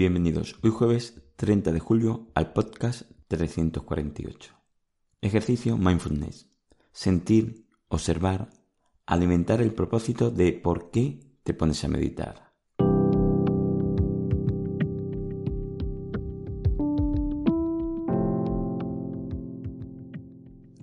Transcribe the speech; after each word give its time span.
Bienvenidos 0.00 0.54
hoy 0.62 0.70
jueves 0.70 1.20
30 1.34 1.72
de 1.72 1.80
julio 1.80 2.28
al 2.34 2.52
podcast 2.52 3.10
348. 3.26 4.54
Ejercicio 5.22 5.76
Mindfulness. 5.76 6.48
Sentir, 6.92 7.66
observar, 7.88 8.48
alimentar 9.06 9.60
el 9.60 9.74
propósito 9.74 10.30
de 10.30 10.52
por 10.52 10.92
qué 10.92 11.18
te 11.42 11.52
pones 11.52 11.82
a 11.82 11.88
meditar. 11.88 12.52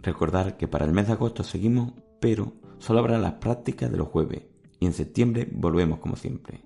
Recordar 0.02 0.58
que 0.58 0.68
para 0.68 0.84
el 0.84 0.92
mes 0.92 1.08
de 1.08 1.14
agosto 1.14 1.46
seguimos, 1.46 1.94
pero 2.20 2.52
solo 2.80 3.00
habrá 3.00 3.18
las 3.18 3.36
prácticas 3.36 3.90
de 3.90 3.98
los 3.98 4.10
jueves 4.10 4.42
y 4.82 4.88
en 4.88 4.92
septiembre 4.92 5.48
volvemos 5.54 6.00
como 6.00 6.18
siempre. 6.18 6.66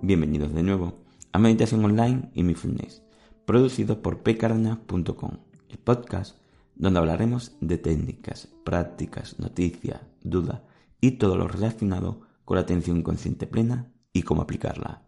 Bienvenidos 0.00 0.54
de 0.54 0.62
nuevo 0.62 1.07
a 1.32 1.38
Meditación 1.38 1.84
Online 1.84 2.30
y 2.34 2.42
Mindfulness, 2.42 3.02
producido 3.44 4.02
por 4.02 4.22
pcardenas.com, 4.22 5.38
el 5.68 5.78
podcast 5.78 6.38
donde 6.74 6.98
hablaremos 6.98 7.56
de 7.60 7.78
técnicas, 7.78 8.48
prácticas, 8.64 9.38
noticias, 9.38 10.00
dudas 10.22 10.62
y 11.00 11.12
todo 11.12 11.36
lo 11.36 11.48
relacionado 11.48 12.22
con 12.44 12.56
la 12.56 12.62
atención 12.62 13.02
consciente 13.02 13.46
plena 13.46 13.92
y 14.12 14.22
cómo 14.22 14.42
aplicarla. 14.42 15.02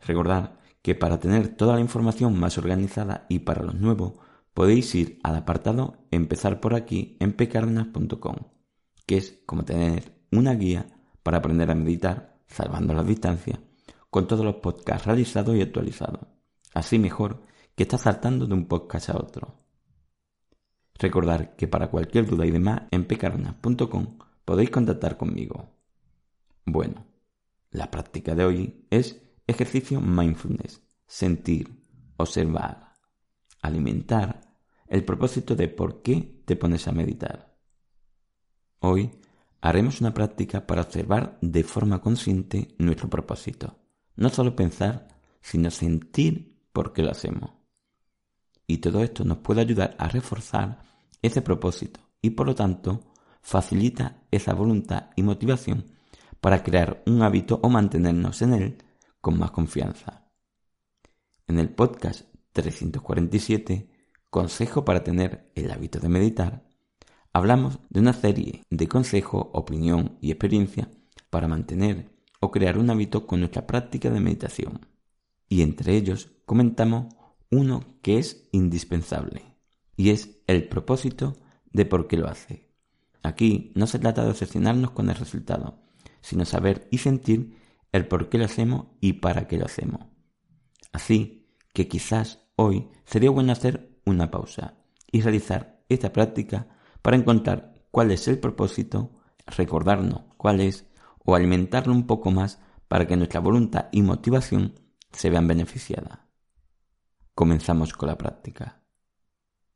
Recordad 0.00 0.58
que 0.82 0.94
para 0.94 1.18
tener 1.20 1.48
toda 1.48 1.74
la 1.74 1.80
información 1.80 2.38
más 2.38 2.58
organizada 2.58 3.26
y 3.28 3.40
para 3.40 3.62
los 3.62 3.74
nuevos, 3.74 4.14
podéis 4.54 4.94
ir 4.94 5.18
al 5.22 5.36
apartado 5.36 5.98
Empezar 6.10 6.60
por 6.60 6.74
aquí 6.74 7.16
en 7.20 7.32
pcardenas.com, 7.32 8.36
que 9.06 9.16
es 9.16 9.40
como 9.46 9.64
tener 9.64 10.12
una 10.30 10.54
guía 10.54 10.86
para 11.22 11.38
aprender 11.38 11.70
a 11.70 11.74
meditar, 11.74 12.38
salvando 12.48 12.92
las 12.92 13.06
distancias 13.06 13.60
con 14.12 14.26
todos 14.26 14.44
los 14.44 14.56
podcasts 14.56 15.06
realizados 15.06 15.56
y 15.56 15.62
actualizados. 15.62 16.28
Así 16.74 16.98
mejor 16.98 17.46
que 17.74 17.84
estar 17.84 17.98
saltando 17.98 18.46
de 18.46 18.52
un 18.52 18.66
podcast 18.66 19.08
a 19.08 19.16
otro. 19.16 19.64
Recordar 20.98 21.56
que 21.56 21.66
para 21.66 21.90
cualquier 21.90 22.26
duda 22.26 22.44
y 22.44 22.50
demás 22.50 22.82
en 22.90 23.06
pecarnas.com 23.06 24.18
podéis 24.44 24.68
contactar 24.68 25.16
conmigo. 25.16 25.78
Bueno, 26.66 27.06
la 27.70 27.90
práctica 27.90 28.34
de 28.34 28.44
hoy 28.44 28.86
es 28.90 29.18
ejercicio 29.46 29.98
mindfulness, 30.02 30.82
sentir, 31.06 31.70
observar, 32.18 32.92
alimentar 33.62 34.42
el 34.88 35.06
propósito 35.06 35.56
de 35.56 35.68
por 35.68 36.02
qué 36.02 36.42
te 36.44 36.56
pones 36.56 36.86
a 36.86 36.92
meditar. 36.92 37.56
Hoy 38.80 39.10
haremos 39.62 40.02
una 40.02 40.12
práctica 40.12 40.66
para 40.66 40.82
observar 40.82 41.38
de 41.40 41.64
forma 41.64 42.02
consciente 42.02 42.74
nuestro 42.76 43.08
propósito. 43.08 43.78
No 44.16 44.28
solo 44.28 44.54
pensar, 44.54 45.08
sino 45.40 45.70
sentir 45.70 46.58
por 46.72 46.92
qué 46.92 47.02
lo 47.02 47.10
hacemos. 47.10 47.50
Y 48.66 48.78
todo 48.78 49.02
esto 49.02 49.24
nos 49.24 49.38
puede 49.38 49.60
ayudar 49.60 49.96
a 49.98 50.08
reforzar 50.08 50.78
ese 51.20 51.42
propósito 51.42 52.00
y 52.20 52.30
por 52.30 52.46
lo 52.46 52.54
tanto 52.54 53.12
facilita 53.42 54.22
esa 54.30 54.54
voluntad 54.54 55.10
y 55.16 55.22
motivación 55.22 55.86
para 56.40 56.62
crear 56.62 57.02
un 57.06 57.22
hábito 57.22 57.60
o 57.62 57.68
mantenernos 57.68 58.42
en 58.42 58.54
él 58.54 58.78
con 59.20 59.38
más 59.38 59.50
confianza. 59.50 60.28
En 61.46 61.58
el 61.58 61.70
podcast 61.70 62.26
347, 62.52 63.88
Consejo 64.30 64.84
para 64.84 65.04
tener 65.04 65.50
el 65.54 65.70
hábito 65.70 66.00
de 66.00 66.08
meditar, 66.08 66.64
hablamos 67.34 67.80
de 67.90 68.00
una 68.00 68.14
serie 68.14 68.64
de 68.70 68.88
consejos, 68.88 69.48
opinión 69.52 70.16
y 70.22 70.30
experiencia 70.30 70.88
para 71.28 71.48
mantener 71.48 72.11
o 72.42 72.50
crear 72.50 72.76
un 72.76 72.90
hábito 72.90 73.24
con 73.24 73.38
nuestra 73.38 73.68
práctica 73.68 74.10
de 74.10 74.18
meditación. 74.18 74.88
Y 75.48 75.62
entre 75.62 75.96
ellos 75.96 76.32
comentamos 76.44 77.14
uno 77.50 77.84
que 78.02 78.18
es 78.18 78.48
indispensable, 78.50 79.44
y 79.96 80.10
es 80.10 80.42
el 80.48 80.68
propósito 80.68 81.36
de 81.72 81.86
por 81.86 82.08
qué 82.08 82.16
lo 82.16 82.26
hace. 82.26 82.68
Aquí 83.22 83.70
no 83.76 83.86
se 83.86 84.00
trata 84.00 84.24
de 84.24 84.30
obsesionarnos 84.30 84.90
con 84.90 85.08
el 85.08 85.14
resultado, 85.14 85.82
sino 86.20 86.44
saber 86.44 86.88
y 86.90 86.98
sentir 86.98 87.58
el 87.92 88.08
por 88.08 88.28
qué 88.28 88.38
lo 88.38 88.46
hacemos 88.46 88.88
y 89.00 89.14
para 89.14 89.46
qué 89.46 89.56
lo 89.56 89.66
hacemos. 89.66 90.06
Así 90.90 91.46
que 91.72 91.86
quizás 91.86 92.48
hoy 92.56 92.88
sería 93.04 93.30
bueno 93.30 93.52
hacer 93.52 94.00
una 94.04 94.32
pausa 94.32 94.78
y 95.12 95.20
realizar 95.20 95.84
esta 95.88 96.12
práctica 96.12 96.66
para 97.02 97.16
encontrar 97.16 97.74
cuál 97.92 98.10
es 98.10 98.26
el 98.26 98.40
propósito, 98.40 99.12
recordarnos 99.46 100.22
cuál 100.36 100.60
es 100.60 100.86
o 101.24 101.34
alimentarlo 101.34 101.92
un 101.92 102.06
poco 102.06 102.30
más 102.30 102.58
para 102.88 103.06
que 103.06 103.16
nuestra 103.16 103.40
voluntad 103.40 103.86
y 103.92 104.02
motivación 104.02 104.74
se 105.12 105.30
vean 105.30 105.46
beneficiadas. 105.46 106.20
Comenzamos 107.34 107.92
con 107.92 108.08
la 108.08 108.18
práctica. 108.18 108.82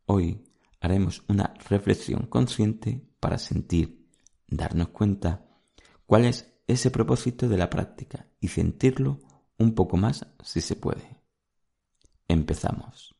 Hoy 0.06 0.44
haremos 0.80 1.24
una 1.28 1.54
reflexión 1.68 2.26
consciente 2.26 3.08
para 3.20 3.38
sentir, 3.38 4.08
darnos 4.46 4.88
cuenta 4.88 5.46
cuál 6.04 6.26
es 6.26 6.52
ese 6.66 6.90
propósito 6.90 7.48
de 7.48 7.56
la 7.56 7.70
práctica 7.70 8.28
y 8.40 8.48
sentirlo 8.48 9.18
un 9.58 9.74
poco 9.74 9.96
más 9.96 10.26
si 10.42 10.60
se 10.60 10.76
puede. 10.76 11.22
Empezamos. 12.28 13.14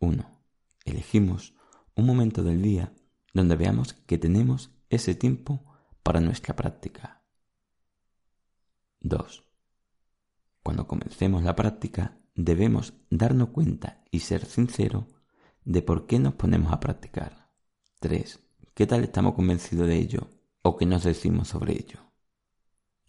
1. 0.00 0.24
Elegimos 0.84 1.54
un 1.94 2.06
momento 2.06 2.42
del 2.42 2.60
día 2.60 2.92
donde 3.32 3.56
veamos 3.56 3.94
que 3.94 4.18
tenemos 4.18 4.70
ese 4.90 5.14
tiempo 5.14 5.64
para 6.04 6.20
nuestra 6.20 6.54
práctica. 6.54 7.22
2. 9.00 9.42
Cuando 10.62 10.86
comencemos 10.86 11.42
la 11.42 11.56
práctica 11.56 12.20
debemos 12.34 12.92
darnos 13.10 13.48
cuenta 13.48 14.04
y 14.10 14.20
ser 14.20 14.44
sinceros 14.44 15.04
de 15.64 15.82
por 15.82 16.06
qué 16.06 16.18
nos 16.18 16.34
ponemos 16.34 16.72
a 16.72 16.78
practicar. 16.78 17.50
3. 18.00 18.38
¿Qué 18.74 18.86
tal 18.86 19.02
estamos 19.02 19.34
convencidos 19.34 19.88
de 19.88 19.96
ello 19.96 20.28
o 20.62 20.76
qué 20.76 20.84
nos 20.84 21.04
decimos 21.04 21.48
sobre 21.48 21.72
ello? 21.72 22.00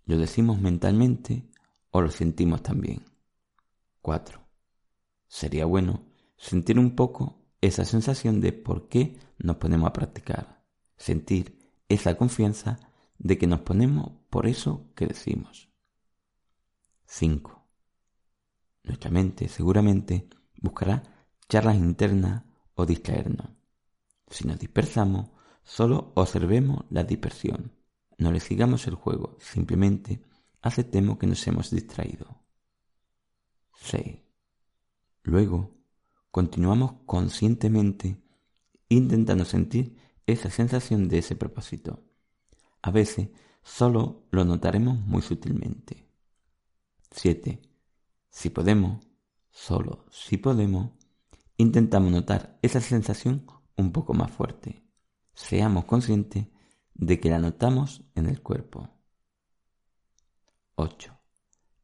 ¿Lo 0.06 0.18
decimos 0.18 0.62
mentalmente 0.62 1.50
o 1.92 2.02
lo 2.02 2.12
sentimos 2.12 2.64
también? 2.64 3.04
4. 4.02 4.40
Sería 5.28 5.66
bueno 5.66 6.06
sentir 6.38 6.80
un 6.80 6.96
poco 6.96 7.42
esa 7.60 7.84
sensación 7.84 8.40
de 8.40 8.54
por 8.54 8.88
qué 8.88 9.20
nos 9.38 9.58
ponemos 9.58 9.90
a 9.90 9.94
practicar. 9.94 10.64
Sentir 10.96 11.65
esa 11.90 12.16
confianza 12.16 12.80
de 13.18 13.38
que 13.38 13.48
nos 13.48 13.62
ponemos 13.62 14.12
por 14.30 14.48
eso 14.48 14.90
que 14.96 15.08
decimos. 15.08 15.70
5. 17.06 17.64
Nuestra 18.84 19.12
mente 19.12 19.48
seguramente 19.48 20.30
buscará 20.58 21.04
charlas 21.48 21.78
internas 21.78 22.44
o 22.76 22.86
distraernos. 22.86 23.50
Si 24.28 24.48
nos 24.48 24.60
dispersamos, 24.60 25.30
solo 25.64 26.12
observemos 26.16 26.86
la 26.90 27.04
dispersión. 27.04 27.72
No 28.18 28.32
le 28.32 28.40
sigamos 28.40 28.88
el 28.88 28.96
juego, 28.96 29.38
simplemente 29.40 30.22
aceptemos 30.62 31.18
que 31.18 31.28
nos 31.28 31.46
hemos 31.48 31.70
distraído. 31.70 32.42
6. 33.76 34.18
Luego, 35.24 35.76
continuamos 36.32 36.94
conscientemente 37.06 38.22
intentando 38.90 39.46
sentir 39.46 39.98
esa 40.28 40.50
sensación 40.50 41.08
de 41.08 41.20
ese 41.20 41.36
propósito. 41.36 42.04
A 42.82 42.92
veces 42.92 43.30
solo 43.64 44.28
lo 44.32 44.46
notaremos 44.46 45.00
muy 45.00 45.22
sutilmente. 45.22 46.08
7. 47.12 47.62
Si 48.30 48.50
podemos, 48.50 49.08
solo 49.52 50.06
si 50.12 50.38
podemos, 50.38 50.92
intentamos 51.58 52.12
notar 52.12 52.60
esa 52.62 52.82
sensación 52.82 53.46
un 53.78 53.92
poco 53.92 54.14
más 54.14 54.32
fuerte. 54.32 54.84
Seamos 55.34 55.86
conscientes 55.86 56.48
de 56.94 57.20
que 57.20 57.30
la 57.30 57.40
notamos 57.40 58.04
en 58.16 58.28
el 58.28 58.42
cuerpo. 58.42 58.90
8. 60.76 61.18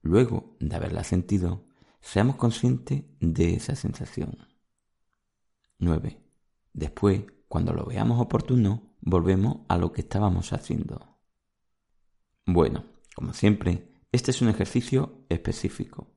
Luego 0.02 0.56
de 0.60 0.76
haberla 0.76 1.04
sentido, 1.04 1.66
seamos 2.02 2.36
conscientes 2.36 3.04
de 3.20 3.54
esa 3.54 3.76
sensación. 3.76 4.38
9. 5.80 6.22
Después, 6.74 7.24
cuando 7.52 7.74
lo 7.74 7.84
veamos 7.84 8.22
oportuno, 8.22 8.96
volvemos 9.02 9.58
a 9.68 9.78
lo 9.78 9.92
que 9.92 10.00
estábamos 10.00 10.54
haciendo. 10.54 11.18
Bueno, 12.46 12.86
como 13.14 13.34
siempre, 13.34 13.92
este 14.14 14.32
es 14.32 14.42
un 14.42 14.48
ejercicio 14.48 15.26
específico, 15.28 16.08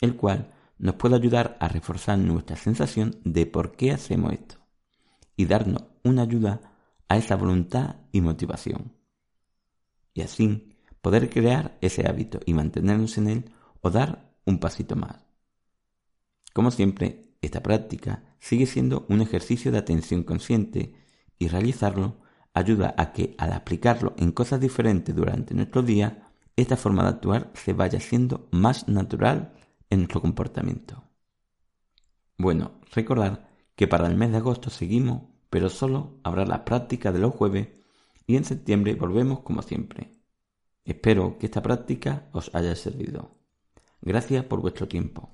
el 0.00 0.14
cual 0.14 0.54
nos 0.78 0.94
puede 0.94 1.16
ayudar 1.16 1.56
a 1.58 1.66
reforzar 1.66 2.16
nuestra 2.18 2.54
sensación 2.54 3.20
de 3.24 3.44
por 3.44 3.72
qué 3.72 3.90
hacemos 3.90 4.34
esto 4.34 4.58
y 5.36 5.46
darnos 5.46 5.82
una 6.04 6.22
ayuda 6.22 6.60
a 7.08 7.16
esa 7.16 7.34
voluntad 7.34 7.96
y 8.12 8.20
motivación. 8.20 8.96
Y 10.14 10.20
así 10.20 10.78
poder 11.02 11.28
crear 11.28 11.76
ese 11.80 12.06
hábito 12.06 12.38
y 12.46 12.54
mantenernos 12.54 13.18
en 13.18 13.26
él 13.26 13.54
o 13.80 13.90
dar 13.90 14.32
un 14.46 14.60
pasito 14.60 14.94
más. 14.94 15.26
Como 16.52 16.70
siempre, 16.70 17.33
esta 17.44 17.62
práctica 17.62 18.22
sigue 18.38 18.66
siendo 18.66 19.06
un 19.08 19.20
ejercicio 19.20 19.72
de 19.72 19.78
atención 19.78 20.22
consciente 20.22 20.94
y 21.38 21.48
realizarlo 21.48 22.16
ayuda 22.52 22.94
a 22.96 23.12
que 23.12 23.34
al 23.38 23.52
aplicarlo 23.52 24.14
en 24.16 24.32
cosas 24.32 24.60
diferentes 24.60 25.14
durante 25.14 25.54
nuestro 25.54 25.82
día, 25.82 26.30
esta 26.56 26.76
forma 26.76 27.02
de 27.02 27.08
actuar 27.10 27.50
se 27.54 27.72
vaya 27.72 27.98
siendo 28.00 28.48
más 28.52 28.88
natural 28.88 29.54
en 29.90 30.00
nuestro 30.00 30.20
comportamiento. 30.20 31.04
Bueno, 32.38 32.80
recordar 32.92 33.48
que 33.74 33.88
para 33.88 34.06
el 34.06 34.16
mes 34.16 34.30
de 34.30 34.38
agosto 34.38 34.70
seguimos, 34.70 35.22
pero 35.50 35.68
solo 35.68 36.18
habrá 36.22 36.46
la 36.46 36.64
práctica 36.64 37.12
de 37.12 37.18
los 37.18 37.34
jueves 37.34 37.68
y 38.26 38.36
en 38.36 38.44
septiembre 38.44 38.94
volvemos 38.94 39.40
como 39.40 39.62
siempre. 39.62 40.12
Espero 40.84 41.38
que 41.38 41.46
esta 41.46 41.62
práctica 41.62 42.28
os 42.32 42.54
haya 42.54 42.74
servido. 42.76 43.36
Gracias 44.00 44.44
por 44.44 44.60
vuestro 44.60 44.86
tiempo. 44.86 45.33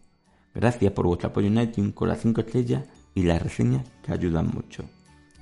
Gracias 0.54 0.92
por 0.92 1.06
vuestro 1.06 1.28
apoyo 1.28 1.46
en 1.46 1.58
iTunes 1.58 1.94
con 1.94 2.08
las 2.08 2.20
5 2.20 2.40
estrellas 2.40 2.84
y 3.14 3.22
las 3.22 3.42
reseñas 3.42 3.86
que 4.02 4.12
ayudan 4.12 4.48
mucho. 4.48 4.84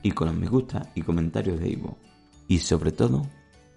Y 0.02 0.12
con 0.12 0.28
los 0.28 0.36
me 0.36 0.48
gusta 0.48 0.90
y 0.94 1.02
comentarios 1.02 1.58
de 1.60 1.70
Ivo. 1.70 1.98
Y 2.46 2.58
sobre 2.58 2.92
todo, 2.92 3.26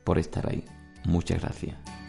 por 0.04 0.19
estar 0.19 0.48
ahí. 0.50 0.63
Muchas 1.06 1.42
gracias. 1.42 2.00